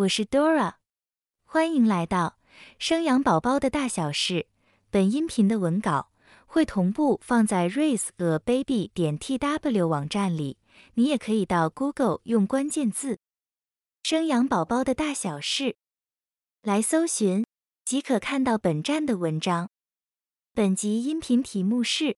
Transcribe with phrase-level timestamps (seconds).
[0.00, 0.76] 我是 Dora，
[1.44, 2.38] 欢迎来到
[2.78, 4.46] 生养宝宝的大小事。
[4.88, 6.10] 本音频的文稿
[6.46, 10.56] 会同步放在 raise a baby 点 tw 网站里，
[10.94, 13.18] 你也可以到 Google 用关键字
[14.02, 15.76] “生养宝宝的大小事”
[16.62, 17.44] 来搜寻，
[17.84, 19.68] 即可看到本站的文章。
[20.54, 22.16] 本集音频题目是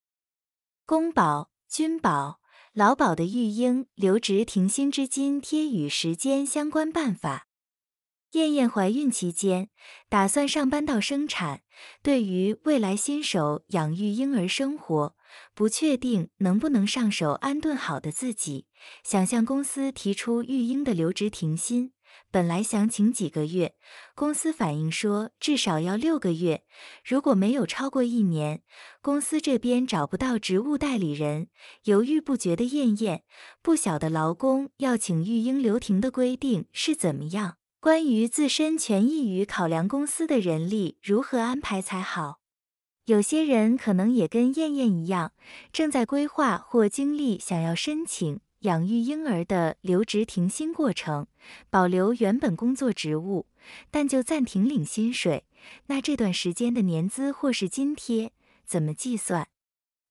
[0.85, 2.39] 公保、军保、
[2.71, 7.47] 劳保的育婴留职停薪之津贴与时间相关办法。
[8.33, 9.69] 燕燕怀孕期间
[10.09, 11.61] 打算上班到生产，
[12.01, 15.15] 对于未来新手养育婴儿生活，
[15.53, 18.65] 不确定能不能上手安顿好的自己，
[19.03, 21.93] 想向公司提出育婴的留职停薪。
[22.31, 23.75] 本来想请几个月，
[24.15, 26.63] 公司反映说至少要六个月，
[27.03, 28.63] 如果没有超过一年，
[29.01, 31.49] 公司这边找不到职务代理人。
[31.83, 33.23] 犹豫不决的燕燕，
[33.61, 37.57] 不晓得劳工要请育婴留停的规定是怎么样。
[37.83, 42.39] 关于自身权益与考量公司的人力如何安排才好，
[43.07, 45.33] 有些人可能也跟燕燕一样，
[45.73, 51.27] 正在规划或经历想要申请养育婴儿的留职停薪过程，
[51.69, 53.47] 保留原本工作职务，
[53.91, 55.43] 但就暂停领薪水。
[55.87, 58.31] 那这段时间的年资或是津贴
[58.65, 59.49] 怎么计算？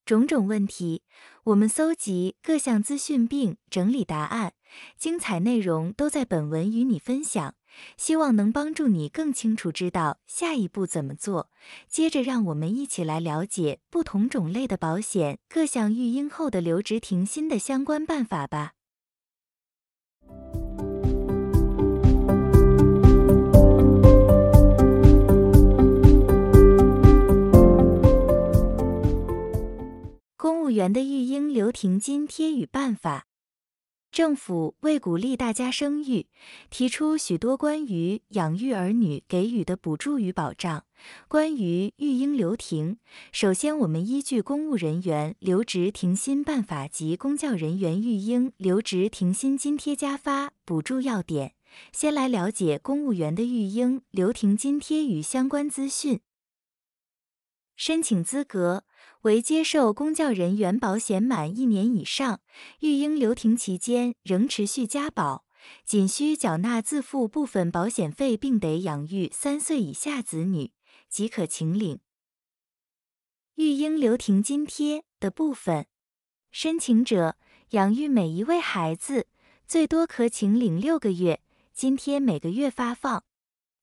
[0.04, 1.04] 种种问题，
[1.44, 4.52] 我们搜集各项资讯并整理答案，
[4.98, 7.54] 精彩内容都在本文与你分享。
[7.96, 11.50] 希望能帮助你更清楚知道下一步怎么做。
[11.88, 18.72] 接着，让我们一起来了解不同种类的保险各项育婴后的留职停薪的相关办法吧。
[30.36, 33.26] 公务员的育婴留停津贴与办法。
[34.12, 36.26] 政府为鼓励大家生育，
[36.68, 40.84] 提出许多关于养育儿女给予的补助与保障。
[41.28, 42.98] 关于育婴留停，
[43.32, 51.54] 首先我们依据《公务人员留职停薪办法》及公教人员育婴留职停薪津贴加发补助要点，
[51.90, 56.20] 先来了解公务员的育婴留停津贴与相关资讯。
[57.74, 58.84] 申请资格。
[59.22, 62.40] 为接受公教人员保险满一年以上，
[62.80, 65.44] 育婴留停期间仍持续加保，
[65.84, 70.72] 仅需缴纳自付部分保险费，并得养育三岁以下子女，
[71.08, 72.00] 即可请领
[73.54, 75.86] 育婴留停津贴的部分。
[76.50, 77.36] 申请者
[77.70, 79.28] 养育每一位孩子，
[79.66, 81.40] 最多可请领六个月，
[81.72, 83.24] 津贴每个月发放。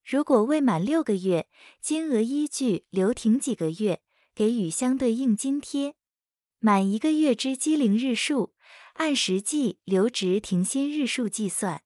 [0.03, 1.47] 如果未满六个月，
[1.80, 4.01] 金额依据留停几个月。
[4.39, 5.95] 给予相对应津贴，
[6.59, 8.53] 满一个月之机龄日数，
[8.94, 11.81] 按实际留职停薪日数计算。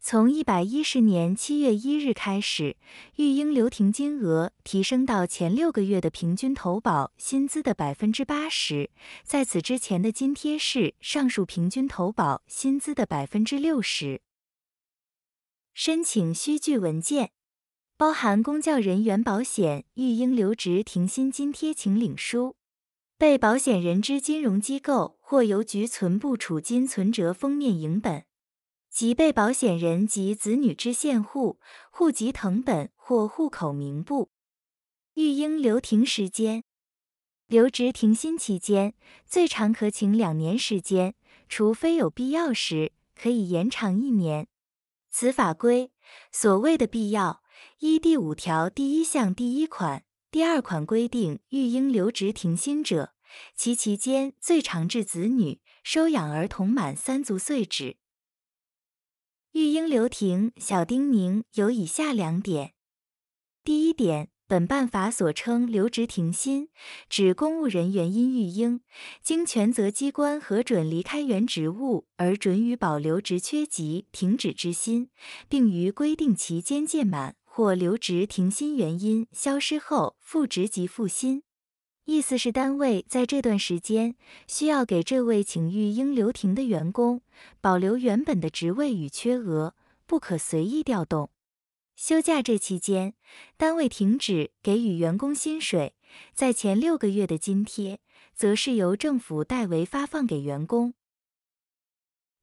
[0.00, 2.78] 从一百一十年七月一日开始，
[3.16, 8.90] 育婴留停金额提升到前六个月的平均投保薪资的百分之八十，
[9.22, 14.22] 在此之前的津贴是上述平均投保薪资的百分之六十。
[15.74, 17.32] 申请需具文件。
[18.02, 22.56] 包含公教人员保险育婴留职停薪津贴请领书、
[23.16, 28.24] 被保险人之金融机构或邮局存部储金存折封面影本
[28.90, 31.60] 及被保险人及子女之现户、
[31.92, 34.30] 户籍誊本或户口名簿。
[35.14, 36.64] 育婴留停时间，
[37.46, 41.14] 留职停薪期间最长可请两年时间，
[41.48, 44.48] 除非有必要时，可以延长一年。
[45.08, 45.92] 此法规
[46.32, 47.41] 所谓的必要。
[47.82, 53.12] 依第五条第一项第一款、第二款规定，育婴留职停薪者，
[53.56, 57.96] 其期间最长至子女收养儿童满三足岁止。
[59.50, 62.74] 育婴留停小叮咛有以下两点：
[63.64, 66.68] 第一点，本办法所称留职停薪，
[67.08, 68.82] 指公务人员因育婴，
[69.24, 75.10] 经权责机关核准离开原职务而准予保留职缺及停止之薪，
[75.48, 77.34] 并于规定期间届满。
[77.54, 81.42] 或留职停薪原因消失后复职即复薪，
[82.06, 84.16] 意思是单位在这段时间
[84.48, 87.20] 需要给这位请育婴留停的员工
[87.60, 89.74] 保留原本的职位与缺额，
[90.06, 91.28] 不可随意调动。
[91.94, 93.12] 休假这期间，
[93.58, 95.94] 单位停止给予员工薪水，
[96.32, 98.00] 在前六个月的津贴，
[98.34, 100.94] 则是由政府代为发放给员工。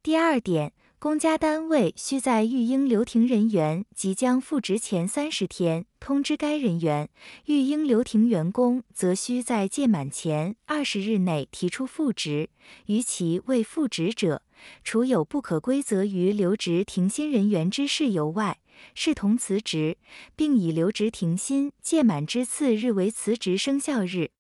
[0.04, 0.72] 第二点。
[1.01, 7.10] 公家单位需在育婴留停人员即将复职前三十天通知该人员，
[7.46, 12.50] 育婴留停员工则需在届满前二十日内提出复职，
[12.88, 14.44] 逾期未复职者，
[14.84, 18.60] 除有不可归责于留职停薪人员之事由外，
[18.94, 19.98] 视同辞职，
[20.36, 24.31] 并以留职停薪届满之次日为辞职生效日。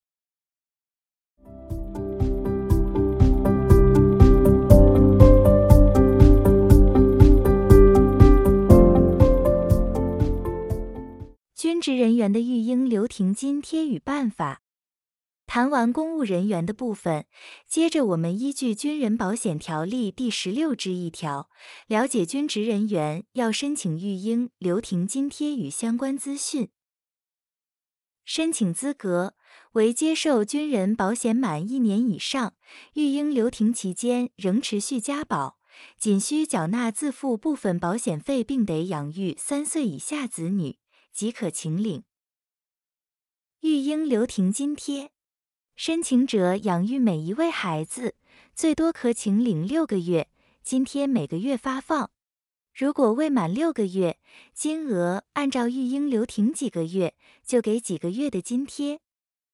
[11.59, 14.61] 军职人员的育婴留停津贴与办法。
[15.45, 17.25] 谈完公务人员的部分，
[17.67, 21.49] 接着我们依据《军人保险条例》第十六之一条，
[21.87, 26.69] 了解军职人员要申请育婴留停津贴与相关资讯。
[28.23, 29.33] 申请资格
[29.73, 32.53] 为接受军人保险满一年以上，
[32.93, 35.57] 育婴留停期间仍持续加保，
[35.97, 40.77] 仅需缴纳自付部分保险费，并得养育三岁以下子女，
[41.11, 42.03] 即可请领
[43.61, 45.11] 育婴留停津贴。
[45.75, 48.15] 申请者养育每一位孩子，
[48.53, 50.29] 最多可请领六个月，
[50.61, 52.11] 津贴每个月发放。
[52.73, 54.19] 如果未满六个月，
[54.53, 57.15] 金额按照育婴留停几个月，
[57.45, 58.99] 就给几个月的津贴。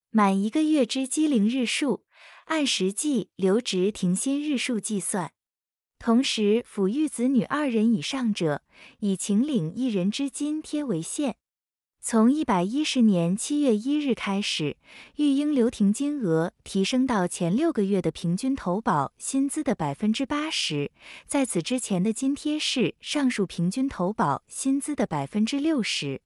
[0.10, 2.06] 满一个月之机龄日数，
[2.46, 5.32] 按实际留职停薪日数计算。
[6.00, 8.64] 同时，抚育子女二人以上者，
[9.00, 11.38] 以请领一人之津贴为限。
[12.08, 14.78] 从一百一十年七月一日开始，
[15.16, 20.92] 育婴留停金额提升到前六个月的平均投保薪资的百分之八十，
[21.26, 26.22] 在此之前的津贴是上述平均投保薪资的百分之六十。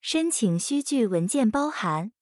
[0.00, 2.12] 申请需具文件包含：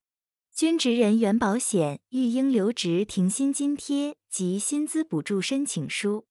[0.53, 6.25] 军职人员保险育婴留职停薪津贴及薪资补助申请书、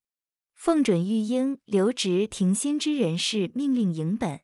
[0.53, 4.41] 奉准育婴留职停薪之人士命令影本。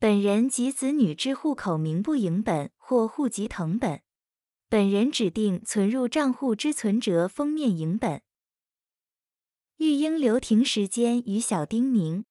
[0.00, 4.00] 本人及子女之户口名簿影本或户籍誊本，
[4.66, 8.22] 本人指定存入账户之存折封面影本。
[9.76, 12.24] 育婴留停时间与小叮咛：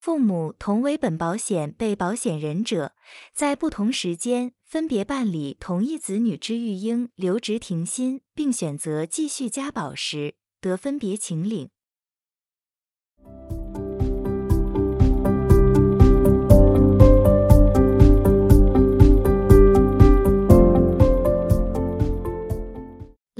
[0.00, 2.96] 父母同为本保险被保险人者，
[3.32, 11.70] 在不同时间分别办理同一子女之育婴留职停薪，并选择继续加保时，得分别请领。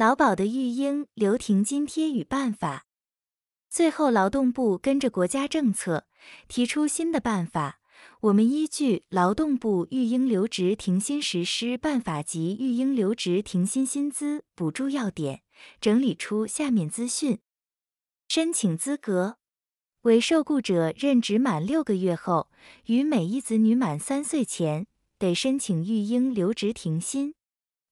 [0.01, 2.87] 劳保的育婴留停津贴与办法。
[3.69, 6.07] 最后，劳动部跟着国家政策
[6.49, 7.83] 提出新的办法。
[8.23, 15.43] 我们依据劳动部育婴留职停薪实施办法及育婴留职停薪薪资补助要点，
[15.83, 17.39] 整理出下面资讯：
[18.27, 19.37] 申请资格
[20.01, 22.49] 为受雇者任职满六个月后，
[22.87, 24.87] 与每一子女满三岁前，
[25.19, 27.35] 得申请育婴留职停薪。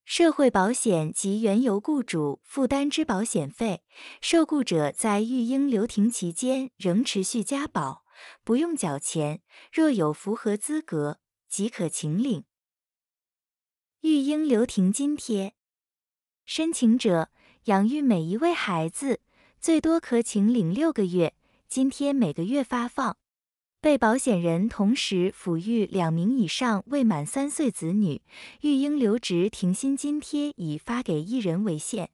[0.08, 3.84] 社会保险及原由雇主负担之保险费，
[4.22, 8.06] 受雇者在育婴留停期间仍持续加保，
[8.42, 9.42] 不用缴钱。
[9.70, 12.46] 若有符合资格，即可请领
[14.00, 15.52] 育婴留停津贴。
[16.46, 17.28] 申请者
[17.64, 19.20] 养育每一位孩子，
[19.60, 21.34] 最多可请领六个月，
[21.68, 23.18] 津贴每个月发放。
[23.80, 28.20] 被保险人同时抚育两名以上未满三岁子女，
[28.62, 32.10] 育婴留职停薪津贴以发给一人为限。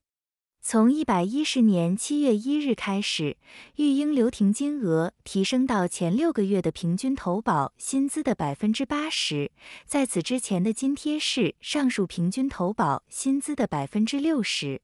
[0.60, 3.38] 从一百一十年七月一日开始，
[3.76, 9.50] 育婴留停金额提升到前六个月的平均投保薪资的百分之八十，
[9.86, 14.82] 在此之前的津贴是上述平均投保薪资的百分之六十。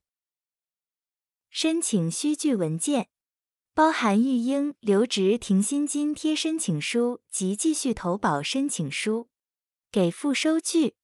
[1.51, 3.09] 申请需具文件。
[3.81, 9.29] 包含育婴留职停薪津贴申请书及继续投保申请书，
[9.91, 10.97] 给付收据，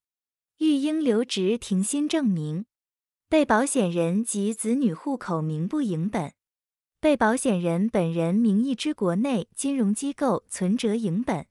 [0.59, 2.67] 育婴留职停薪证明，
[3.31, 6.35] 被保险人及子女户口名簿影本，
[7.01, 11.47] 被保险人本人名义之国内金融机构存折影本。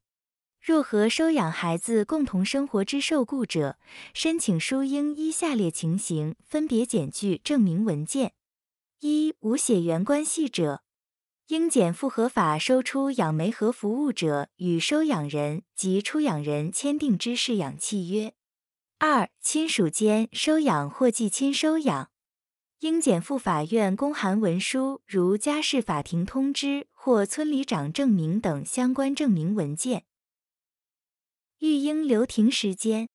[0.61, 3.79] 若和收养孩子共同生活之受雇者，
[4.13, 8.33] 申请书应依下列情形分别检具证明文件：
[8.99, 10.83] 一、无血缘关系者。
[11.47, 18.33] 应检复合法收出养媒和服务者与收养人及出养人签订之试养契约。
[18.97, 22.09] 二、亲属间收养或继亲收养，
[22.79, 30.05] 应检附法院公函文书，如家事法庭通知或村里长证明等相关证明文件。
[31.59, 33.07] 育婴留停时间，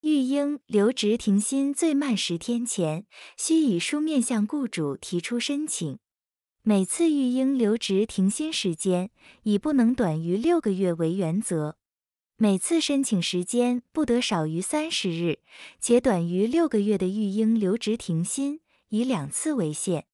[0.00, 3.06] 育婴留职停薪最慢十天前，
[3.36, 5.98] 需以书面向雇主提出申请。
[6.66, 9.10] 每次育婴留职停薪时间
[9.42, 11.76] 以不能短于六个月为原则，
[12.38, 15.40] 每次申请时间不得少于三十日，
[15.78, 20.06] 且短于六个月的育婴留职停薪以两次为限。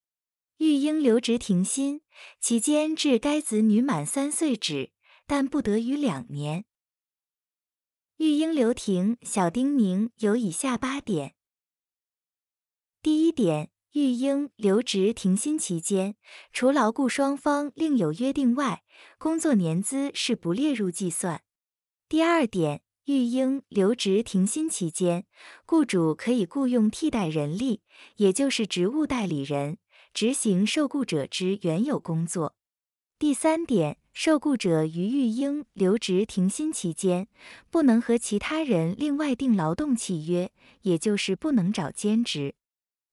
[0.56, 2.00] 育婴留职停薪，
[2.40, 4.90] 期间至该子女满三岁止，
[5.28, 6.64] 但不得逾两年。
[8.16, 11.36] 育婴留停小叮咛有以下八点：
[13.00, 16.14] 第一点，育婴留职停薪期间，
[16.52, 18.84] 除劳雇双方另有约定外，
[19.18, 21.42] 工作年资是不列入计算。
[22.08, 25.26] 第二点，育婴留职停薪期间，
[25.66, 27.82] 雇主可以雇佣替代人力，
[28.16, 29.78] 也就是职务代理人。
[30.14, 32.54] 执行受雇者之原有工作。
[33.18, 37.26] 第三点，受雇者于育婴留职停薪期间，
[37.70, 42.54] 不能和其他人另外订劳动契约，也就是不能找兼职。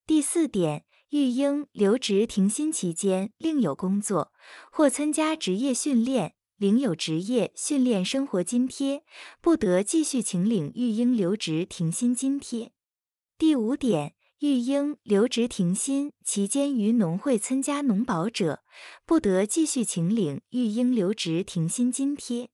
[0.07, 4.31] 第四点，育婴留职停薪期间另有工作
[4.71, 9.03] 或参加职业训练，领有职业训练生活津贴，
[9.41, 12.71] 不得继续请领育婴留职停薪津贴。
[13.37, 14.13] 第五点。
[14.39, 18.61] 育婴留职停薪期间于农会参加农保者，
[19.03, 22.51] 不得继续请领育婴留职停薪津贴。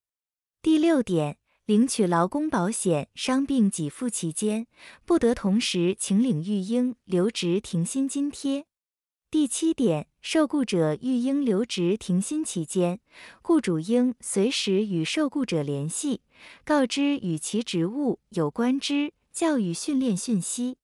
[0.62, 4.68] 第六点，领取劳工保险伤病给付期间，
[5.06, 8.66] 不得同时请领育婴留职停薪津贴。
[9.32, 13.00] 第七点，受雇者育婴留职停薪期间，
[13.42, 16.22] 雇主应随时与受雇者联系，
[16.66, 20.76] 告知与其职务有关之教育训练讯息。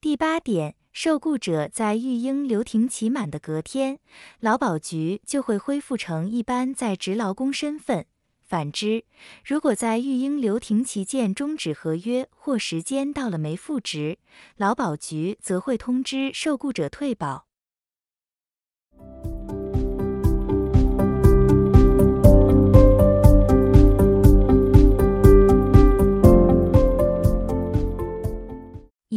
[0.00, 3.98] 第八点，受雇者在育婴留停期满的隔天，
[4.40, 8.06] 劳保局就会恢复成一般在职劳工身份。
[8.54, 9.02] 反之，
[9.44, 14.18] 如果在育婴留停期间终止合约或时间到了没复职，
[14.58, 17.48] 劳保局则会通知受雇者退保。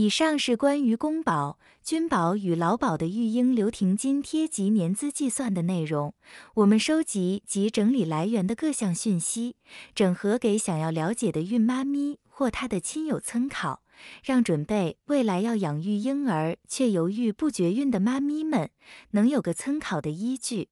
[0.07, 6.13] 以上是关于公保、军保与劳保的育婴留停津贴及年资计算的内容。
[6.53, 9.57] 我们收集及整理来源的各项讯息，
[9.93, 13.81] 整合给想要了解的孕妈咪或她的亲友参考，
[14.23, 18.69] 让准备未来要养育婴儿却犹豫不决孕的妈咪们
[19.11, 20.69] 能有个参考的依据。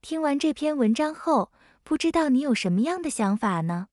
[0.00, 1.50] 听完这篇文章后，
[1.82, 3.88] 不知道你有什么样的想法呢？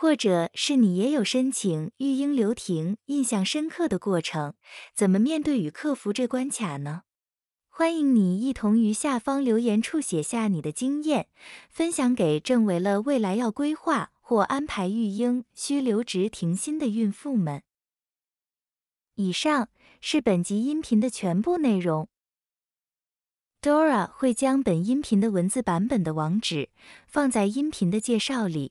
[0.00, 4.54] 或者是你也有申请育婴留停印象深刻的过程，
[4.94, 7.02] 怎么面对与克服这关卡呢？
[7.68, 11.26] 欢迎你一同于下方留言处写下你的经验，
[11.68, 17.64] 分享给正为了未来要规划或安排育婴需留职停薪的孕妇们。
[19.16, 19.68] 以上
[20.00, 22.08] 是本集音频的全部内容。
[23.60, 26.68] Dora 会将本音频的文字版本的网址
[27.08, 28.70] 放在音频的介绍里。